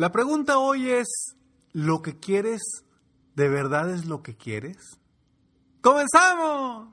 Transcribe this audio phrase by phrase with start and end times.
[0.00, 1.36] La pregunta hoy es,
[1.74, 2.62] ¿lo que quieres
[3.34, 4.98] de verdad es lo que quieres?
[5.82, 6.88] ¡Comenzamos!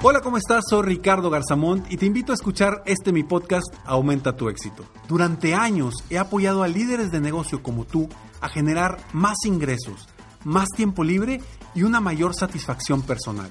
[0.00, 0.62] Hola, ¿cómo estás?
[0.70, 4.84] Soy Ricardo Garzamont y te invito a escuchar este mi podcast Aumenta tu éxito.
[5.08, 8.08] Durante años he apoyado a líderes de negocio como tú
[8.40, 10.08] a generar más ingresos,
[10.44, 11.40] más tiempo libre
[11.74, 13.50] y una mayor satisfacción personal.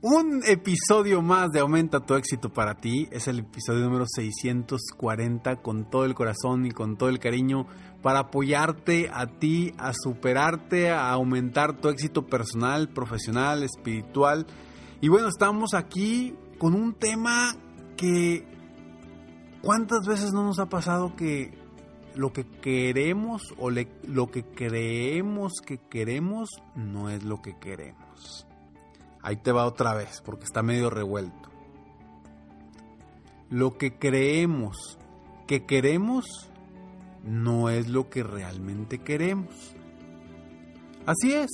[0.00, 3.08] Un episodio más de Aumenta tu éxito para ti.
[3.10, 7.66] Es el episodio número 640 con todo el corazón y con todo el cariño
[8.00, 14.46] para apoyarte a ti, a superarte, a aumentar tu éxito personal, profesional, espiritual.
[15.00, 17.56] Y bueno, estamos aquí con un tema
[17.96, 18.46] que...
[19.62, 21.58] ¿Cuántas veces no nos ha pasado que
[22.14, 28.47] lo que queremos o lo que creemos que queremos no es lo que queremos?
[29.28, 31.50] Ahí te va otra vez, porque está medio revuelto.
[33.50, 34.98] Lo que creemos
[35.46, 36.48] que queremos
[37.24, 39.74] no es lo que realmente queremos.
[41.04, 41.50] Así es.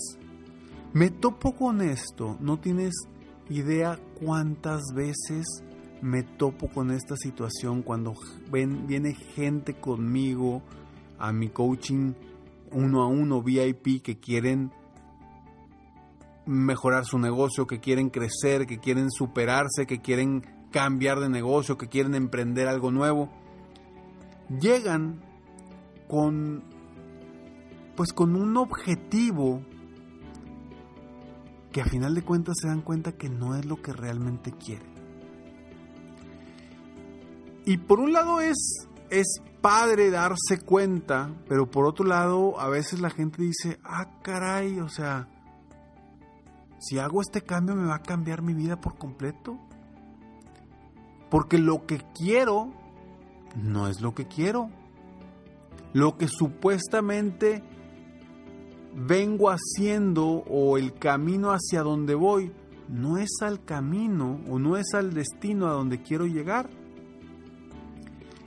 [0.92, 2.36] Me topo con esto.
[2.38, 2.94] No tienes
[3.50, 5.44] idea cuántas veces
[6.00, 8.14] me topo con esta situación cuando
[8.52, 10.62] viene gente conmigo
[11.18, 12.12] a mi coaching
[12.70, 14.70] uno a uno VIP que quieren
[16.46, 21.88] mejorar su negocio, que quieren crecer, que quieren superarse, que quieren cambiar de negocio, que
[21.88, 23.30] quieren emprender algo nuevo,
[24.60, 25.20] llegan
[26.08, 26.62] con
[27.96, 29.62] pues con un objetivo
[31.70, 34.92] que a final de cuentas se dan cuenta que no es lo que realmente quieren.
[37.64, 43.00] Y por un lado es es padre darse cuenta, pero por otro lado a veces
[43.00, 45.28] la gente dice, "Ah, caray, o sea,
[46.84, 49.58] si hago este cambio me va a cambiar mi vida por completo.
[51.30, 52.72] Porque lo que quiero
[53.56, 54.70] no es lo que quiero.
[55.92, 57.62] Lo que supuestamente
[58.94, 62.52] vengo haciendo o el camino hacia donde voy
[62.88, 66.68] no es al camino o no es al destino a donde quiero llegar.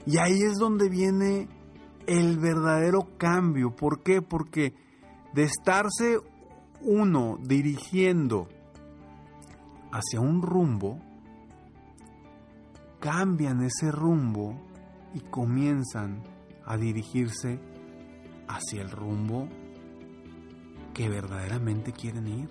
[0.06, 1.48] Y ahí es donde viene
[2.06, 3.74] el verdadero cambio.
[3.74, 4.22] ¿Por qué?
[4.22, 4.74] Porque
[5.34, 6.20] de estarse
[6.82, 8.48] uno dirigiendo
[9.90, 10.98] hacia un rumbo,
[13.00, 14.54] cambian ese rumbo
[15.14, 16.22] y comienzan
[16.64, 17.58] a dirigirse
[18.46, 19.48] hacia el rumbo
[20.94, 22.48] que verdaderamente quieren ir.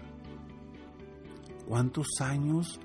[1.68, 2.80] ¿Cuántos años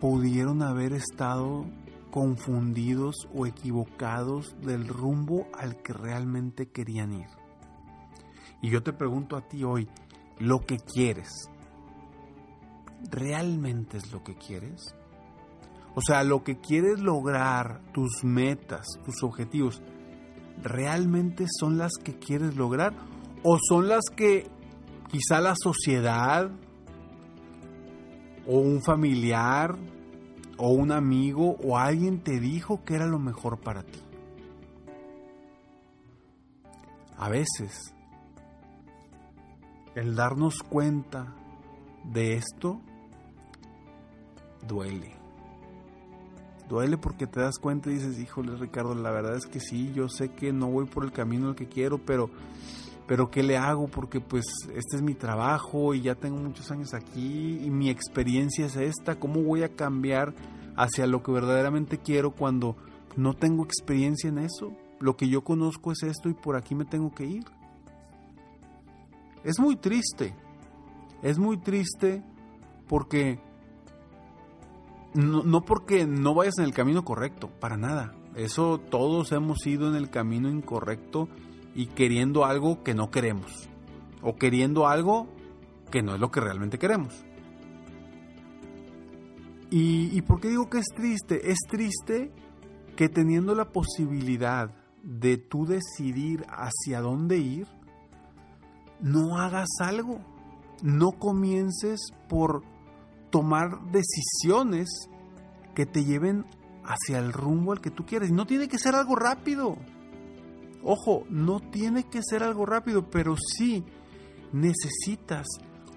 [0.00, 1.66] pudieron haber estado
[2.10, 7.39] confundidos o equivocados del rumbo al que realmente querían ir?
[8.62, 9.88] Y yo te pregunto a ti hoy,
[10.38, 11.48] ¿lo que quieres
[13.10, 14.94] realmente es lo que quieres?
[15.94, 19.82] O sea, lo que quieres lograr, tus metas, tus objetivos,
[20.62, 22.94] ¿realmente son las que quieres lograr?
[23.42, 24.46] ¿O son las que
[25.10, 26.50] quizá la sociedad
[28.46, 29.76] o un familiar
[30.58, 34.00] o un amigo o alguien te dijo que era lo mejor para ti?
[37.16, 37.94] A veces
[39.94, 41.34] el darnos cuenta
[42.04, 42.80] de esto
[44.66, 45.16] duele.
[46.68, 50.08] Duele porque te das cuenta y dices, híjole Ricardo, la verdad es que sí, yo
[50.08, 52.30] sé que no voy por el camino al que quiero, pero,
[53.08, 53.88] pero ¿qué le hago?
[53.88, 58.66] Porque pues este es mi trabajo y ya tengo muchos años aquí y mi experiencia
[58.66, 60.32] es esta, ¿cómo voy a cambiar
[60.76, 62.76] hacia lo que verdaderamente quiero cuando
[63.16, 64.72] no tengo experiencia en eso?
[65.00, 67.59] Lo que yo conozco es esto y por aquí me tengo que ir.
[69.44, 70.34] Es muy triste,
[71.22, 72.22] es muy triste
[72.88, 73.40] porque
[75.14, 78.14] no, porque no vayas en el camino correcto, para nada.
[78.36, 81.28] Eso todos hemos ido en el camino incorrecto
[81.74, 83.68] y queriendo algo que no queremos.
[84.22, 85.28] O queriendo algo
[85.90, 87.24] que no es lo que realmente queremos.
[89.70, 91.50] ¿Y, y por qué digo que es triste?
[91.50, 92.32] Es triste
[92.96, 97.66] que teniendo la posibilidad de tú decidir hacia dónde ir,
[99.02, 100.20] no hagas algo.
[100.82, 102.62] No comiences por
[103.30, 104.88] tomar decisiones
[105.74, 106.46] que te lleven
[106.84, 108.32] hacia el rumbo al que tú quieres.
[108.32, 109.76] No tiene que ser algo rápido.
[110.82, 113.84] Ojo, no tiene que ser algo rápido, pero sí
[114.52, 115.46] necesitas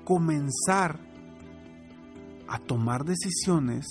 [0.03, 0.99] comenzar
[2.47, 3.85] a tomar decisiones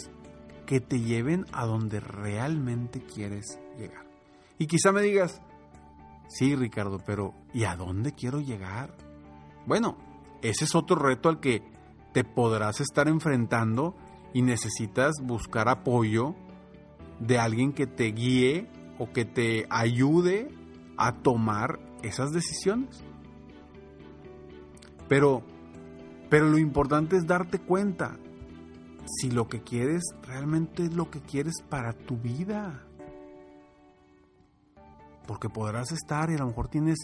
[0.66, 4.06] que te lleven a donde realmente quieres llegar.
[4.58, 5.40] Y quizá me digas,
[6.32, 8.96] sí Ricardo, pero ¿y a dónde quiero llegar?
[9.66, 9.96] Bueno,
[10.42, 11.62] ese es otro reto al que
[12.12, 13.94] te podrás estar enfrentando
[14.34, 16.34] y necesitas buscar apoyo
[17.20, 18.68] de alguien que te guíe
[18.98, 20.48] o que te ayude
[20.96, 23.02] a tomar esas decisiones.
[25.08, 25.42] Pero,
[26.30, 28.16] pero lo importante es darte cuenta
[29.06, 32.86] si lo que quieres realmente es lo que quieres para tu vida.
[35.26, 36.98] Porque podrás estar y a lo mejor tienes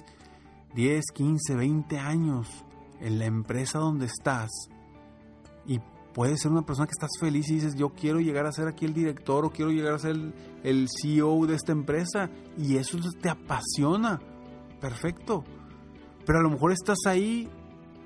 [0.75, 2.65] 10, 15, 20 años
[3.01, 4.51] en la empresa donde estás
[5.69, 5.81] y
[6.15, 8.87] puedes ser una persona que estás feliz y dices, yo quiero llegar a ser aquí
[8.87, 10.17] el director o quiero llegar a ser
[10.65, 14.19] el, CEO de esta empresa y eso te apasiona.
[14.81, 15.45] Perfecto.
[16.27, 17.49] Pero a lo mejor estás ahí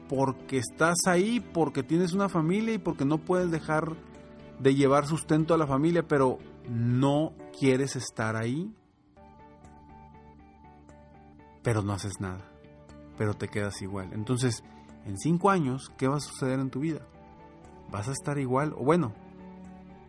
[0.08, 3.96] porque estás ahí, porque tienes una familia y porque no puedes dejar
[4.58, 6.38] de llevar sustento a la familia, pero
[6.68, 8.70] no quieres estar ahí.
[11.62, 12.50] Pero no haces nada.
[13.18, 14.10] Pero te quedas igual.
[14.12, 14.64] Entonces,
[15.04, 17.02] en cinco años, ¿qué va a suceder en tu vida?
[17.92, 19.12] vas a estar igual, o bueno,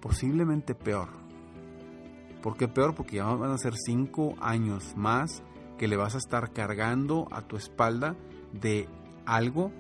[0.02, 1.10] posiblemente peor.
[2.42, 2.96] ¿Por qué peor?
[2.96, 5.44] Porque ya van a ser cinco años más
[5.78, 8.16] que le vas a estar cargando a tu espalda
[8.54, 8.88] de
[9.26, 9.72] algo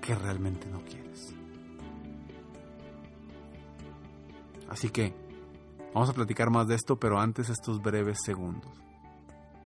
[0.00, 1.34] que realmente no quieres.
[4.68, 5.14] Así que
[5.94, 8.82] vamos a platicar más de esto, pero antes estos breves segundos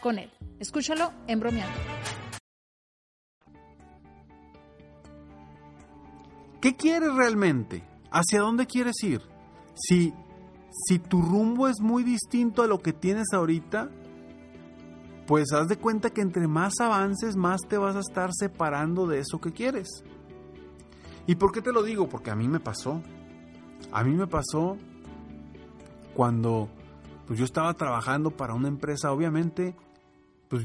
[0.00, 0.30] con él.
[0.58, 1.78] Escúchalo en bromeando.
[6.60, 7.84] ¿Qué quieres realmente?
[8.10, 9.22] ¿Hacia dónde quieres ir?
[9.74, 10.12] Si,
[10.70, 13.90] si tu rumbo es muy distinto a lo que tienes ahorita,
[15.26, 19.20] pues haz de cuenta que entre más avances, más te vas a estar separando de
[19.20, 20.02] eso que quieres.
[21.26, 22.08] ¿Y por qué te lo digo?
[22.08, 23.02] Porque a mí me pasó.
[23.92, 24.76] A mí me pasó
[26.16, 26.68] cuando
[27.26, 29.76] pues yo estaba trabajando para una empresa, obviamente,
[30.48, 30.64] pues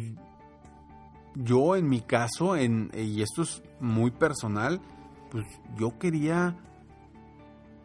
[1.35, 4.81] yo en mi caso, en, y esto es muy personal,
[5.31, 5.45] pues
[5.77, 6.55] yo quería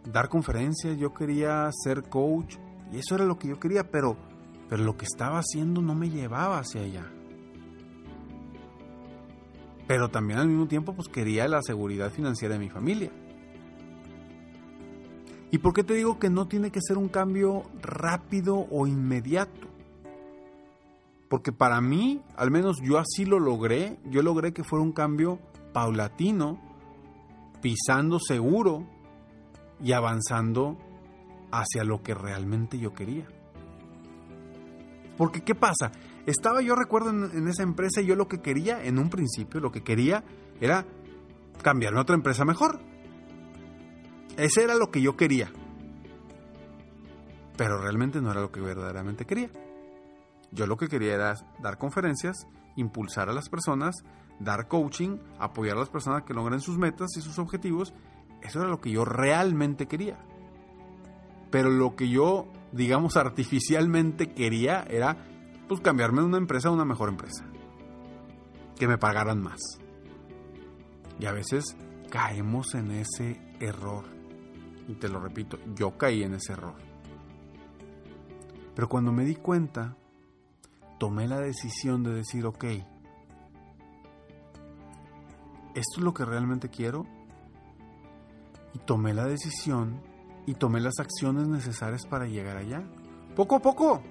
[0.05, 2.57] dar conferencias, yo quería ser coach,
[2.93, 4.17] y eso era lo que yo quería, pero,
[4.69, 7.07] pero lo que estaba haciendo no me llevaba hacia allá.
[9.87, 13.11] Pero también al mismo tiempo pues quería la seguridad financiera de mi familia.
[15.51, 19.67] ¿Y por qué te digo que no tiene que ser un cambio rápido o inmediato?
[21.29, 25.39] Porque para mí, al menos yo así lo logré, yo logré que fuera un cambio
[25.73, 26.59] paulatino,
[27.61, 28.87] pisando seguro
[29.83, 30.79] y avanzando
[31.51, 33.27] hacia lo que realmente yo quería.
[35.17, 35.93] Porque ¿qué pasa?
[36.27, 39.73] Estaba yo recuerdo en, esa empresa y yo lo que quería, en un principio, lo
[39.73, 40.25] que quería
[40.61, 40.87] era
[41.63, 42.81] cambiarme a otra empresa mejor.
[44.37, 45.51] Ese era lo que yo quería.
[47.57, 49.51] Pero realmente no era lo que verdaderamente quería.
[50.51, 54.05] Yo lo que quería era dar conferencias, impulsar a las personas,
[54.41, 57.95] dar coaching, apoyar a las personas que logren sus metas y sus objetivos.
[58.43, 60.19] Eso era lo que yo realmente quería.
[61.51, 65.17] Pero lo que yo, digamos, artificialmente quería era
[65.69, 67.45] pues cambiarme de una empresa a una mejor empresa.
[68.77, 69.61] Que me pagaran más.
[71.19, 71.77] Y a veces
[72.11, 74.05] caemos en ese error.
[74.87, 76.77] Y te lo repito, yo caí en ese error.
[78.75, 79.97] Pero cuando me di cuenta,
[80.99, 82.65] tomé la decisión de decir, ok,
[85.75, 87.07] esto es lo que realmente quiero.
[88.75, 90.01] Y tomé la decisión
[90.47, 92.83] y tomé las acciones necesarias para llegar allá.
[93.37, 94.03] Poco a poco.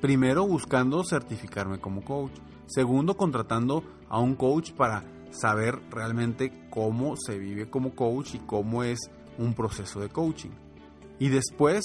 [0.00, 2.32] Primero buscando certificarme como coach.
[2.66, 8.84] Segundo contratando a un coach para saber realmente cómo se vive como coach y cómo
[8.84, 8.98] es
[9.38, 10.50] un proceso de coaching.
[11.18, 11.84] Y después,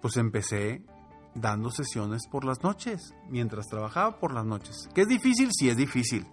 [0.00, 0.82] pues empecé
[1.34, 4.88] dando sesiones por las noches, mientras trabajaba por las noches.
[4.94, 5.50] ¿Que es difícil?
[5.52, 6.26] Sí, es difícil.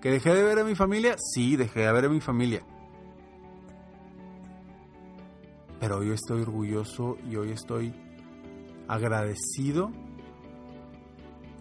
[0.00, 1.16] ¿Que dejé de ver a mi familia?
[1.18, 2.64] Sí, dejé de ver a mi familia.
[5.78, 7.94] Pero hoy estoy orgulloso y hoy estoy
[8.88, 9.90] agradecido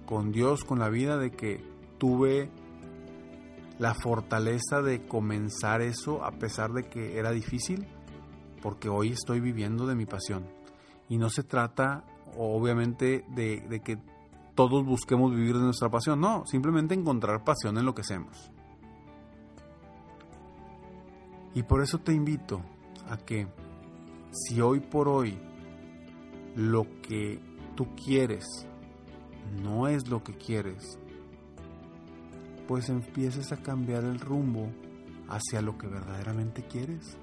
[0.05, 1.63] con Dios, con la vida, de que
[1.97, 2.49] tuve
[3.79, 7.87] la fortaleza de comenzar eso a pesar de que era difícil,
[8.61, 10.45] porque hoy estoy viviendo de mi pasión.
[11.09, 12.03] Y no se trata,
[12.37, 13.97] obviamente, de, que
[14.55, 18.51] todos busquemos vivir de nuestra pasión, no, simplemente encontrar pasión en lo que hacemos.
[21.53, 22.61] Y por eso te invito
[23.09, 23.47] a que
[24.31, 25.37] si hoy por hoy
[26.55, 27.39] lo que
[27.75, 28.45] tú quieres
[29.61, 30.97] no es lo que quieres,
[32.67, 34.69] pues empieces a cambiar el rumbo
[35.27, 37.17] hacia lo que verdaderamente quieres.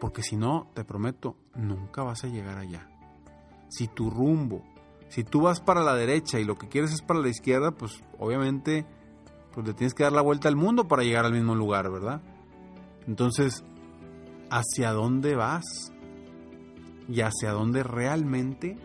[0.00, 2.88] Porque si no, te prometo, nunca vas a llegar allá.
[3.68, 4.62] Si tu rumbo,
[5.08, 8.02] si tú vas para la derecha y lo que quieres es para la izquierda, pues
[8.18, 8.86] obviamente
[9.52, 12.20] pues le tienes que dar la vuelta al mundo para llegar al mismo lugar, ¿verdad?
[13.06, 13.64] Entonces,
[14.50, 15.64] ¿hacia dónde vas?
[17.08, 18.78] Y hacia dónde realmente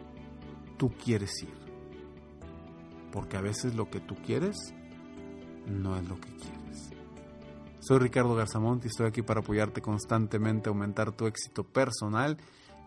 [0.78, 1.66] tú quieres ir
[3.16, 4.58] porque a veces lo que tú quieres
[5.68, 6.55] no es lo que quieres.
[7.88, 12.36] Soy Ricardo Garzamont y estoy aquí para apoyarte constantemente aumentar tu éxito personal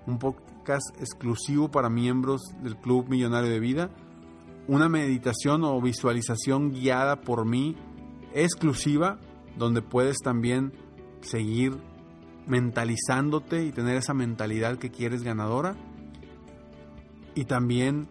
[0.07, 3.91] un podcast exclusivo para miembros del Club Millonario de Vida,
[4.67, 7.77] una meditación o visualización guiada por mí
[8.35, 9.19] exclusiva,
[9.57, 10.73] donde puedes también
[11.21, 11.77] seguir
[12.47, 15.77] mentalizándote y tener esa mentalidad que quieres ganadora.
[17.37, 18.09] Y también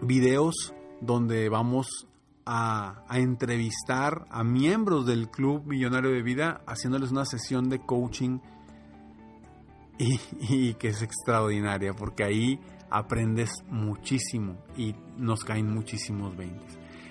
[0.00, 2.08] videos donde vamos
[2.44, 8.40] a, entrevistar a miembros del Club Millonario de Vida haciéndoles una sesión de coaching
[9.98, 12.58] y, y, que es extraordinaria porque ahí
[12.90, 16.58] aprendes muchísimo y nos caen muchísimos 20.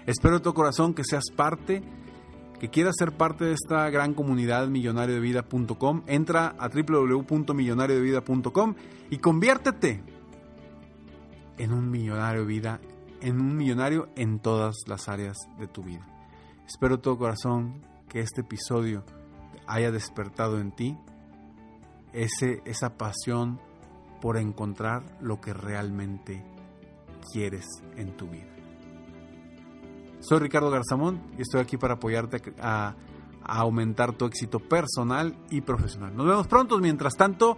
[0.06, 1.82] Espero de tu corazón que seas parte,
[2.60, 6.04] que quieras ser parte de esta gran comunidad millonariodevida.com.
[6.08, 8.76] Entra a www.millonariodevida.com
[9.10, 10.04] y conviértete
[11.62, 12.82] en un millonario vida,
[13.22, 16.08] en un millonario en todas las áreas de tu vida.
[16.66, 19.04] Espero todo corazón que este episodio
[19.68, 20.98] haya despertado en ti
[22.14, 23.60] ese, esa pasión
[24.22, 26.44] por encontrar lo que realmente
[27.32, 28.50] quieres en tu vida.
[30.20, 32.96] Soy Ricardo Garzamón y estoy aquí para apoyarte a,
[33.44, 36.16] a, aumentar tu éxito personal y profesional.
[36.16, 36.80] Nos vemos pronto.
[36.80, 37.58] Mientras tanto,